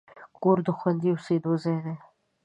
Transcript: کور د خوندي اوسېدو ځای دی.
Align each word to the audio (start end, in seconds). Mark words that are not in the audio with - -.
کور 0.41 0.57
د 0.67 0.69
خوندي 0.77 1.09
اوسېدو 1.13 1.51
ځای 1.63 1.77
دی. 1.85 1.95